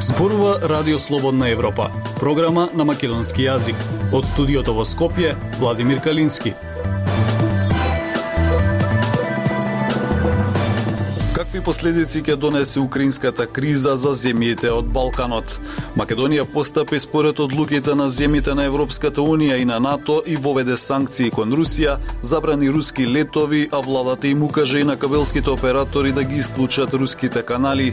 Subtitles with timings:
[0.00, 1.90] Зборува Радио Слободна Европа,
[2.20, 3.78] програма на македонски јазик.
[4.12, 6.54] Од студиото во Скопје, Владимир Калински.
[11.68, 15.50] Последици ќе донесе украинската криза за земјите од Балканот?
[16.00, 21.28] Македонија постапи според одлуките на земјите на Европската Унија и на НАТО и воведе санкции
[21.30, 26.38] кон Русија, забрани руски летови, а владата им укаже и на кабелските оператори да ги
[26.40, 27.92] исклучат руските канали.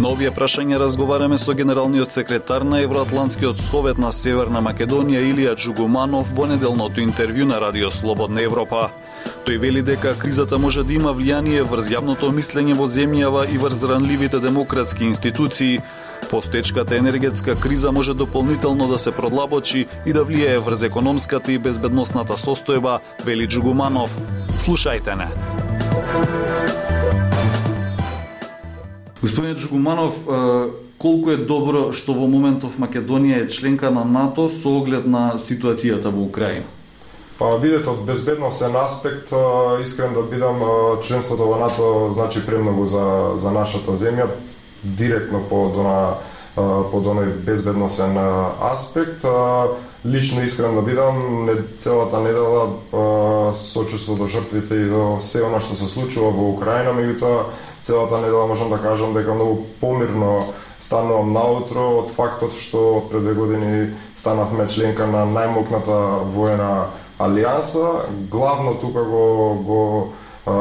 [0.00, 6.36] На овие прашања разговараме со генералниот секретар на Евроатлантскиот совет на Северна Македонија Илија Джугуманов
[6.36, 8.90] во неделното интервју на Радио Слободна Европа.
[9.46, 13.78] Тој вели дека кризата може да има влијание врз јавното мислење во земјава и врз
[13.86, 15.78] ранливите демократски институции,
[16.30, 22.34] Постечката енергетска криза може дополнително да се продлабочи и да влијае врз економската и безбедносната
[22.34, 24.10] состојба, вели Джугуманов.
[24.58, 25.28] Слушајте не.
[29.22, 30.14] Господин Джугуманов,
[30.98, 36.10] колку е добро што во моментов Македонија е членка на НАТО со оглед на ситуацијата
[36.10, 36.66] во Украина?
[37.38, 39.32] Па видете од безбедносен аспект,
[39.82, 40.62] искрен да бидам
[41.04, 44.28] членството во НАТО значи премногу за за нашата земја,
[44.82, 46.16] директно по дона
[46.56, 48.16] по оној безбедносен
[48.60, 49.24] аспект.
[50.04, 55.76] Лично искрен да бидам, не целата недела сочувство до жртвите и до се она што
[55.76, 62.04] се случува во Украина, меѓутоа целата недела можам да кажам дека многу помирно станувам наутро
[62.04, 66.86] од фактот што пред две години станавме членка на најмокната воена
[67.18, 68.06] алијанса.
[68.30, 70.12] Главно тука го, го
[70.46, 70.52] а,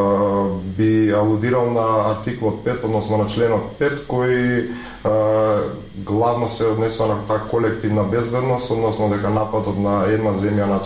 [0.77, 4.69] би алудирал на артиклот 5, односно на членот 5, кој
[5.03, 5.61] а,
[5.95, 10.79] главно се однесува на таа колективна безбедност, односно дека нападот на една земја на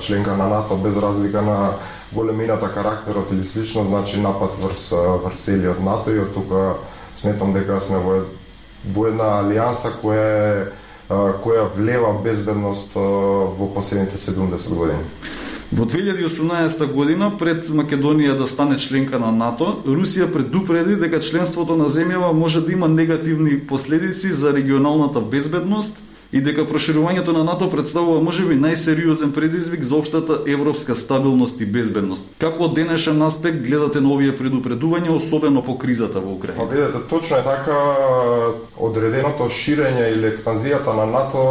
[0.00, 1.70] членка на НАТО без разлика на
[2.12, 6.74] големината, карактерот или слично, значи напад врз, врз целиот НАТО и од тука
[7.14, 8.22] сметам дека сме во,
[8.92, 10.66] во една алијанса која е
[11.08, 15.02] која влева безбедност во последните 70 години.
[15.72, 21.88] Во 2018 година, пред Македонија да стане членка на НАТО, Русија предупреди дека членството на
[21.88, 25.96] земјава може да има негативни последици за регионалната безбедност
[26.32, 32.24] и дека проширувањето на НАТО представува можеби најсериозен предизвик за општата европска стабилност и безбедност.
[32.40, 36.64] Како од денешен аспект гледате на овие предупредувања, особено по кризата во Украина?
[36.64, 37.78] Па видете, точно е така
[38.80, 41.44] одреденото ширење или експанзијата на НАТО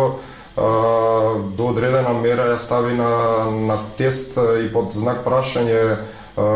[1.57, 3.11] до одредена мера ја стави на,
[3.51, 6.01] на тест и под знак прашање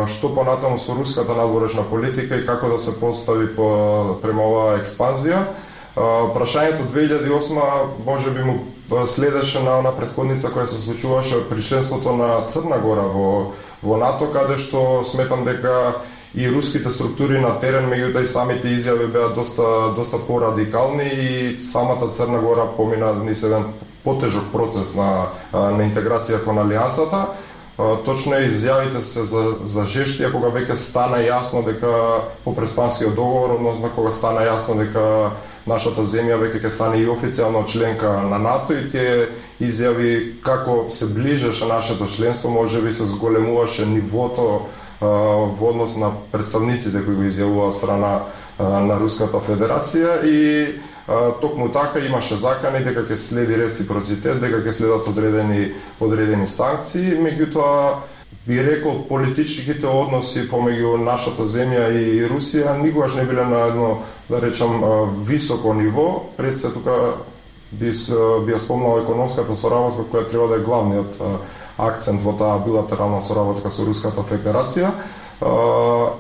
[0.09, 5.45] што понатаму со руската надворешна политика и како да се постави по, према оваа експанзија
[5.95, 8.59] Прашањето 2008 може би му
[9.07, 14.27] следеше на она предходница која се случуваше при членството на Црна Гора во, во НАТО,
[14.33, 15.95] каде што сметам дека
[16.35, 22.11] и руските структури на терен, меѓутоа и самите изјави беа доста доста порадикални и самата
[22.11, 23.71] Црна Гора помина низ еден
[24.03, 27.25] потежок процес на на интеграција кон алијансата.
[28.05, 33.89] Точно изјавите се за, за жештија кога веќе стана јасно дека по преспанскиот договор, односно
[33.95, 35.31] кога стана јасно дека
[35.65, 39.27] нашата земја веќе ќе стане и официјално членка на НАТО и тие
[39.61, 44.47] изјави како се ближеше нашето членство, може би се зголемуваше нивото
[45.01, 45.07] а,
[45.59, 48.19] во однос на представниците кои го изјавува страна
[48.59, 50.75] а, на Руската Федерација и
[51.41, 55.69] токму така имаше закани дека ќе следи реципроцитет, дека ќе следат одредени
[56.01, 58.01] одредени санкции, меѓутоа
[58.47, 63.89] би рекол политичките односи помеѓу нашата земја и Русија никогаш не биле на едно
[64.29, 64.83] да речам
[65.25, 66.23] високо ниво.
[66.37, 67.13] Пред се тука
[67.71, 67.91] би
[68.45, 71.19] би ја спомнал економската соработка која треба да е главниот
[71.77, 74.91] акцент во таа билатерална соработка со Руската Федерација.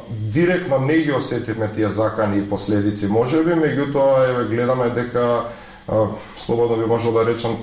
[0.09, 5.45] директно не ги осетивме тие закани и последици можеби, меѓутоа еве гледаме дека
[6.37, 7.57] слободно би можел да речам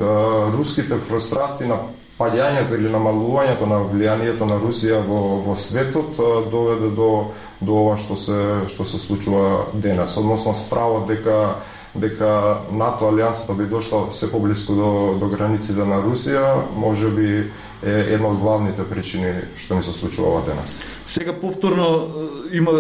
[0.57, 1.77] руските фрустрации на
[2.19, 6.19] паѓањето или намалувањето на влијанието на Русија во, во светот
[6.51, 7.33] доведе до
[7.63, 8.39] до ова што се
[8.69, 11.63] што се случува денес, односно стравот дека
[11.95, 14.91] дека НАТО алијансата би дошла се поблиску до
[15.21, 17.51] до границите на Русија, може би
[17.83, 20.81] е една од главните причини што ни се случува денес.
[21.07, 22.09] Сега повторно
[22.53, 22.73] има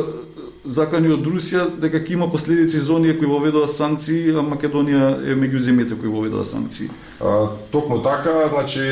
[0.64, 5.34] закани од Русија дека ќе има последици за оние кои воведува санкции, а Македонија е
[5.38, 6.88] меѓу земјите кои воведува санкции.
[7.20, 8.86] А, токму така, значи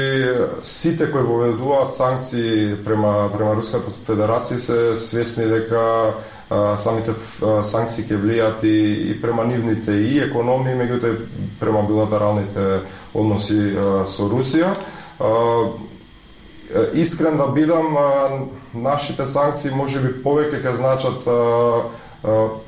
[0.62, 5.82] сите кои воведуваат санкции према према Руската Федерација се свесни дека
[6.50, 11.14] а, самите а, санкции ќе влијат и, и према нивните и економии, меѓутоа
[11.60, 12.82] према билатералните
[13.14, 14.74] односи а, со Русија.
[15.20, 15.30] А,
[16.94, 17.96] искрен да бидам,
[18.74, 21.26] нашите санкции може би повеќе ќе значат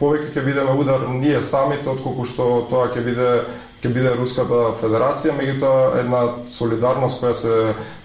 [0.00, 3.28] повеќе ќе бидеме удар ние самите отколку што тоа ќе биде
[3.82, 6.20] ќе биде Руската Федерација, меѓутоа една
[6.50, 7.54] солидарност која се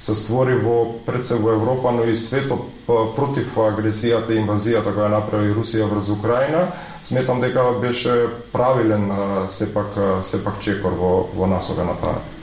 [0.02, 5.12] се створи во пред се во Европа, но и светот против агресијата и инвазијата која
[5.14, 6.66] направи Русија врз Украина,
[7.04, 9.12] сметам дека беше правилен
[9.50, 12.37] сепак сепак чекор во во насока на таа.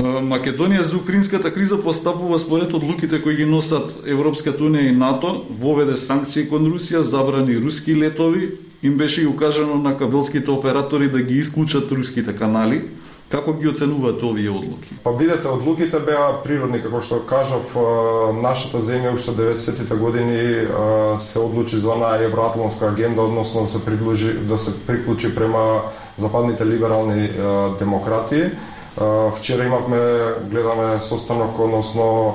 [0.00, 5.96] Македонија за украинската криза постапува според одлуките кои ги носат Европската унија и НАТО, воведе
[6.00, 11.38] санкции кон Русија, забрани руски летови, им беше и укажано на кабелските оператори да ги
[11.38, 12.82] исклучат руските канали.
[13.28, 14.96] Како ги оценуваат овие одлуки?
[15.04, 17.76] Па видете, одлуките беа природни, како што кажав,
[18.40, 20.66] нашата земја уште 90-тите години
[21.18, 25.80] се одлучи за онаа евроатланска агенда, односно да се приближи да се приклучи према
[26.16, 27.28] западните либерални
[27.78, 28.52] демократии
[29.36, 29.98] Вчера имавме,
[30.50, 32.34] гледаме состанок, односно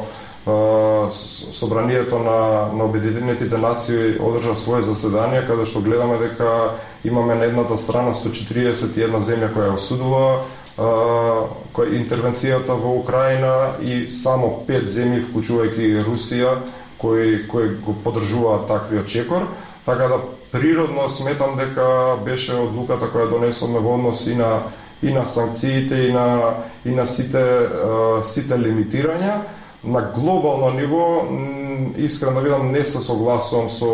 [1.51, 6.71] собранието на, на Обединетите нации одржа свое заседание каде што гледаме дека
[7.03, 14.87] имаме на едната страна 141 земја која осудува која интервенцијата во Украина и само пет
[14.87, 16.55] земји вклучувајќи Русија
[16.97, 19.47] кои кои го поддржуваат таквиот чекор.
[19.85, 20.21] Така да
[20.51, 24.61] природно сметам дека беше одлуката која донесоме во однос и на
[25.03, 26.53] и на санкциите и на
[26.85, 27.43] и на сите
[28.23, 29.41] сите лимитирања.
[29.83, 31.23] На глобално ниво
[31.97, 33.85] искрено да видам не се согласувам со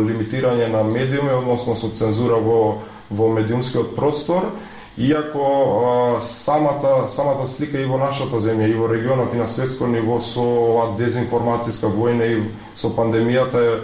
[0.00, 4.50] лимитирање на медиуми, односно со цензура во во медиумскиот простор,
[4.98, 9.86] иако а, самата самата слика и во нашата земја и во регионот и на светско
[9.86, 12.42] ниво со оваа дезинформацијска војна и
[12.74, 13.78] со пандемијата е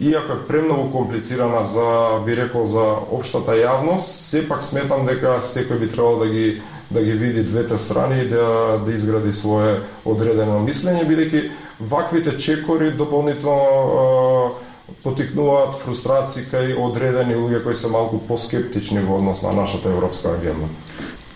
[0.00, 5.88] иако е премногу комплицирана за, би рекол, за општата јавност, сепак сметам дека секој би
[5.88, 11.02] требало да ги да ги види двете страни и да, да изгради свое одредено мислење,
[11.02, 11.40] бидејќи
[11.80, 14.54] ваквите чекори дополнително
[15.02, 20.70] потикнуваат фрустрации кај одредени луѓе кои се малку поскептични во однос на нашата европска агенда.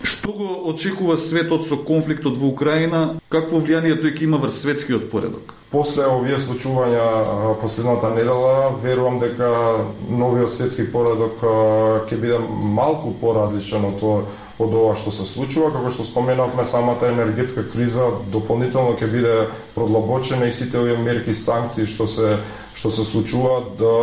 [0.03, 3.19] Што го очекува светот со конфликтот во Украина?
[3.29, 5.55] Какво влијание тој ќе има врз светскиот поредок?
[5.71, 9.49] После овие случувања последната недела, верувам дека
[10.09, 14.23] новиот светски поредок ќе биде малку поразличен од тоа
[14.61, 19.35] од ова што се случува, како што споменавме самата енергетска криза дополнително ќе биде
[19.75, 22.37] продлабочена и сите овие мерки санкции што се
[22.75, 23.95] што се случуваат да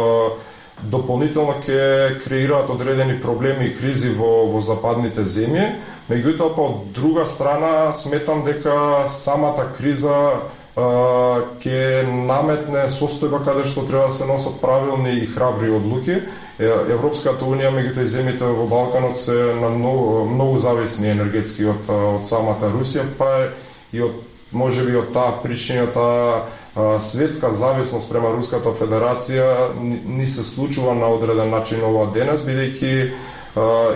[0.83, 5.73] дополнително ќе креираат одредени проблеми и кризи во, во западните земји,
[6.09, 10.41] меѓутоа по друга страна сметам дека самата криза
[10.79, 16.21] ќе наметне состојба каде што треба да се носат правилни и храбри одлуки.
[16.59, 22.27] Европската унија, меѓутоа и земјите во Балканот се на многу, многу зависни енергетски од, од
[22.27, 23.51] самата Русија, па
[23.93, 24.23] и од
[24.53, 31.09] можеби од таа причина, од таа светска зависност према Руската Федерација ни се случува на
[31.11, 33.11] одреден начин ова денес, бидејќи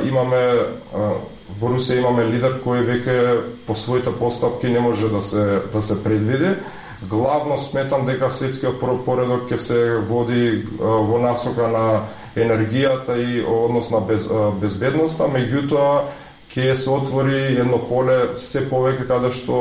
[0.08, 0.42] имаме
[1.60, 3.16] во Русија имаме лидер кој веќе
[3.66, 6.54] по своите постапки не може да се да се предвиди.
[7.02, 9.78] Главно сметам дека светскиот поредок ќе се
[10.08, 11.86] води во насока на
[12.36, 14.28] енергијата и однос на без,
[14.60, 16.04] безбедноста, меѓутоа
[16.52, 19.58] ќе се отвори едно поле се повеќе каде што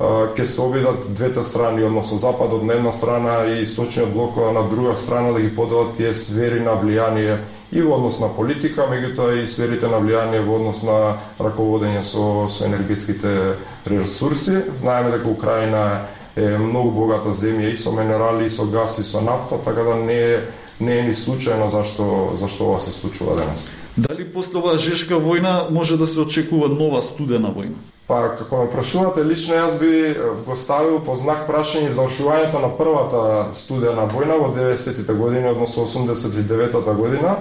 [0.00, 4.96] ќе се обидат двете страни, односно Западот на една страна и Источниот блок на друга
[4.96, 7.38] страна да ги поделат тие сфери на влијание
[7.74, 10.98] и во однос на политика, меѓутоа и сферите на влијание во однос на
[11.42, 13.54] раководење со, со енергетските
[13.90, 14.62] ресурси.
[14.74, 19.20] Знаеме дека Украина е многу богата земја и со минерали, и со газ, и со
[19.20, 20.38] нафта, така да не е
[20.80, 23.70] не е ни случајно зашто зашто ова се случува денес.
[23.96, 27.78] Дали после оваа жешка војна може да се очекува нова студена војна?
[28.06, 30.16] Па, како ме прашувате, лично јас би
[30.46, 36.92] го ставил по знак прашање завршувањето на првата студена војна во 90-тите години, односно 89-та
[36.92, 37.36] година,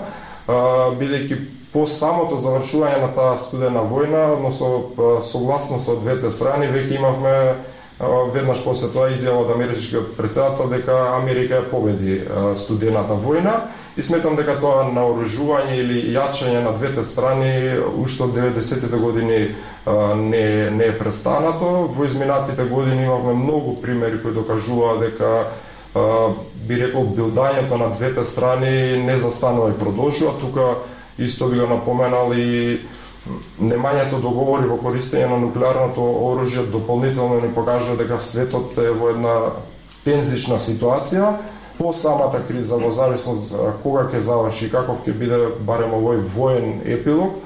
[0.48, 1.38] бидејќи
[1.74, 7.38] по самото завршување на таа студена војна, односно согласно со двете страни, веќе имавме
[8.34, 12.22] веднаш после тоа изјава од америчкиот председател дека Америка ја победи
[12.56, 13.54] студената војна
[13.98, 19.40] и сметам дека тоа наоружување или јачање на двете страни уште од 90-тите години
[20.18, 21.90] не, не е престанато.
[21.94, 25.46] Во изминатите години имавме многу примери кои докажуваа дека
[26.68, 30.34] би рекол билдањето на двете страни не застанува и продолжува.
[30.40, 30.76] Тука
[31.20, 32.80] исто би го напоменал и
[33.62, 39.36] немањето договори во користење на нуклеарното оружје дополнително ни покажува дека светот е во една
[40.04, 41.38] тензична ситуација
[41.78, 46.82] по самата криза во зависност кога ќе заврши и каков ќе биде барем овој воен
[46.86, 47.40] епилог,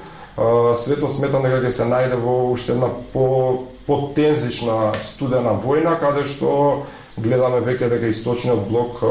[0.76, 6.82] светот сметам дека ќе се најде во уште една по потензична студена војна каде што
[7.22, 9.02] гледаме веќе дека источниот блок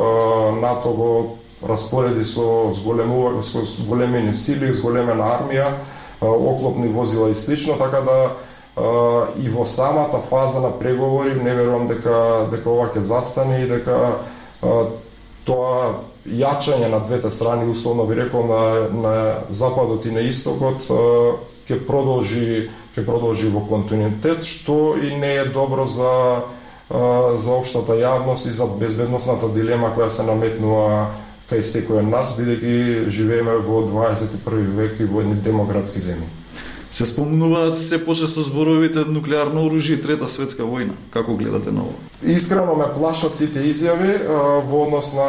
[0.61, 1.11] НАТО го
[1.67, 5.69] распореди со зголемување со големени сили, зголемена армија,
[6.21, 8.17] оклопни возила и слично, така да
[9.41, 14.17] и во самата фаза на преговори не верувам дека дека ова ќе застане и дека
[15.45, 19.15] тоа јачање на двете страни, условно ви рекол, на, на
[19.49, 20.85] западот и на истокот,
[21.67, 26.41] ќе продолжи ќе продолжи во континентет, што и не е добро за
[26.89, 31.07] за општата јавност и за безбедносната дилема која се наметнува
[31.49, 36.27] кај секој од нас, бидејќи живееме во 21 век и во едни демократски земји.
[36.91, 40.95] Се спомнуваат се почесто зборовите нуклеарно оружје и трета светска војна.
[41.11, 41.99] Како гледате на ова?
[42.23, 44.23] Искрено ме плашат сите изјави
[44.67, 45.27] во однос на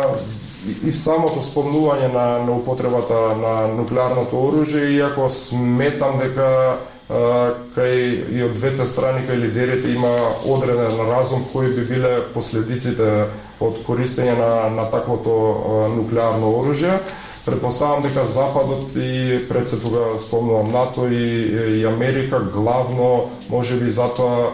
[0.86, 7.92] и самото спомнување на, на употребата на нуклеарното оружје, иако сметам дека кај
[8.36, 10.12] и од двете страни кај лидерите има
[10.44, 13.28] одреден разум кои би биле последиците
[13.60, 17.00] од користење на, на таквото нуклеарно оружје.
[17.46, 23.90] Предпоставам дека Западот и пред се тога спомнувам НАТО и, и Америка главно може би
[23.90, 24.52] затоа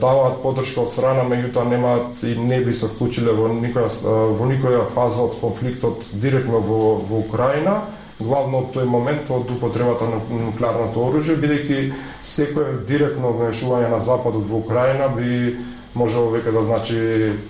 [0.00, 3.88] даваат поддршка од страна, меѓутоа немаат и не би се вклучиле во никоја
[4.36, 7.80] во никоја фаза од конфликтот директно во во Украина,
[8.18, 11.80] главно од тој момент од употребата на нуклеарното оружје, бидејќи
[12.22, 15.56] секое директно вмешување на Западот во Украина би
[15.96, 16.96] можело веќе да значи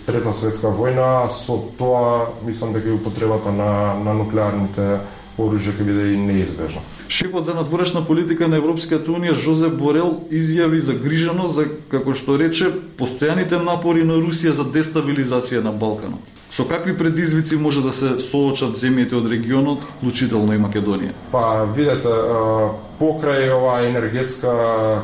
[0.07, 5.01] Трета светска војна, со тоа мислам дека и употребата на, на нуклеарните
[5.39, 6.83] оружје ќе биде и неизбежна.
[7.09, 12.73] Шефот за надворешна политика на Европската унија Жозеф Борел изјави загриженост за како што рече
[12.99, 16.36] постојаните напори на Русија за дестабилизација на Балканот.
[16.57, 21.13] Со какви предизвици може да се соочат земјите од регионот, вклучително и Македонија?
[21.29, 22.09] Па, видете,
[22.97, 24.55] покрај оваа енергетска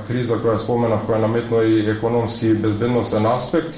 [0.08, 3.76] криза која споменав, која наметно и економски и безбедносен аспект,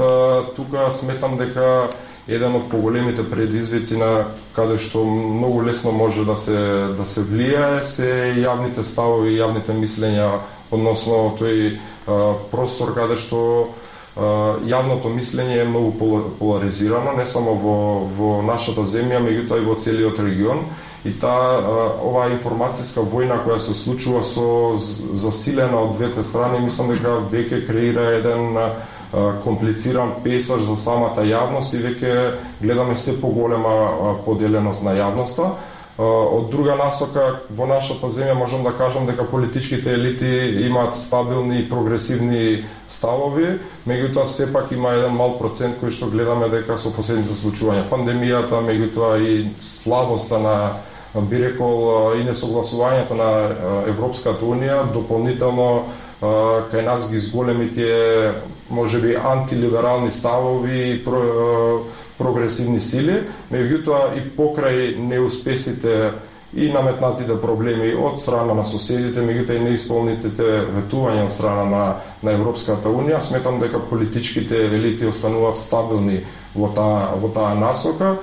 [0.55, 1.91] тука сметам дека
[2.31, 4.13] еден од поголемите предизвици на
[4.55, 6.61] каде што многу лесно може да се
[6.95, 10.31] да се влијае се јавните ставови, јавните мислења
[10.71, 11.75] односно тој
[12.55, 13.75] простор каде што
[14.17, 15.93] јавното мислење е многу
[16.39, 17.79] поларизирано не само во
[18.19, 20.61] во нашата земја, меѓутоа и во целиот регион
[21.05, 21.61] и таа
[22.01, 28.07] оваа информацијска војна која се случува со засилена од двете страни, мислам дека веќе креира
[28.21, 28.57] еден
[29.45, 32.15] комплициран пейсаж за самата јавност и веќе
[32.63, 35.53] гледаме се поголема поделеност на јавноста.
[35.99, 41.69] Од друга насока, во нашата земја можам да кажам дека политичките елити имаат стабилни и
[41.71, 47.87] прогресивни ставови, меѓутоа сепак има еден мал процент кој што гледаме дека со последните случувања
[47.93, 50.57] пандемијата, меѓутоа и слабоста на
[51.31, 53.31] би рекол и несогласувањето на
[53.87, 55.85] Европската унија дополнително
[56.21, 58.33] кај нас ги зголеми тие
[58.71, 61.05] можеби антилиберални ставови и
[62.19, 66.13] прогресивни сили, меѓутоа и покрај неуспесите
[66.55, 71.85] и наметнатите проблеми од страна на соседите, меѓутоа и неисполнитите ветувања од страна на,
[72.23, 76.23] на Европската Унија, сметам дека политичките елити остануваат стабилни
[76.55, 78.15] во таа, во таа насока.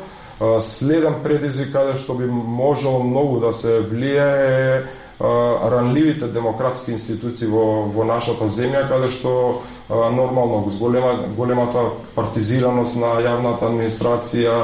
[0.64, 4.88] Следен предизвик каде што би можело многу да се влијае
[5.22, 11.84] ранливите демократски институции во, во нашата земја, каде што нормално голема, големата
[12.16, 14.56] партизираност на јавната администрација,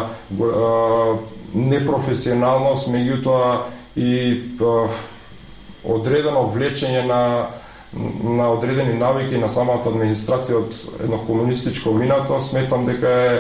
[1.54, 3.58] непрофесионалност, меѓутоа
[3.96, 4.42] и
[5.84, 7.22] одредено влечење на
[8.24, 13.40] на одредени навики на самата администрација од едно комунистичко минато, сметам дека е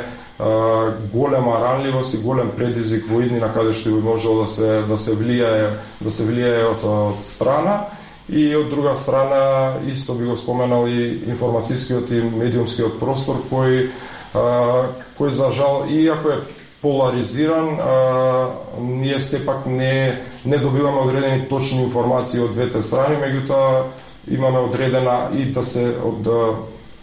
[1.13, 5.15] голема ранливост и голем предизвик во иднина каде што би можело да се да се
[5.17, 5.69] влијае
[6.01, 7.87] да се влијае од, од страна
[8.29, 13.89] и од друга страна исто би го споменал и информацијскиот и медиумскиот простор кој
[14.35, 14.87] а,
[15.19, 16.41] кој за жал иако е
[16.81, 23.87] поларизиран а, ние сепак не не добиваме одредени точни информации од двете страни меѓутоа
[24.27, 26.27] имаме одредена и да се од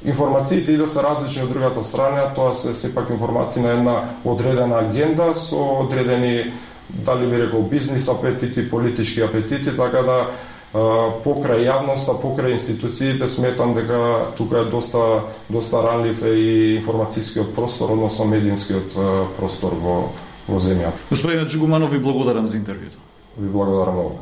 [0.05, 4.79] информациите и да се различни од другата страна, тоа се сепак информации на една одредена
[4.79, 6.53] агенда со одредени
[6.89, 10.27] дали би рекол бизнис апетити, политички апетити, така да
[10.75, 17.93] покрај јавноста, покрај институциите сметам дека тука е доста доста ранлив е и информацијскиот простор,
[17.95, 18.99] односно медиумскиот
[19.39, 20.11] простор во
[20.49, 20.99] во земјата.
[21.11, 23.01] Господине Джугуманов, ви благодарам за интервјуто.
[23.37, 24.19] Ви благодарам многу.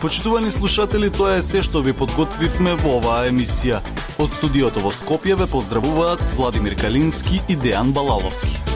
[0.00, 3.82] Почитувани слушатели, тоа е се што ви подготвивме во оваа емисија.
[4.18, 8.71] Од студиото во Скопје ве поздравуваат Владимир Калински и Дејан Балаловски.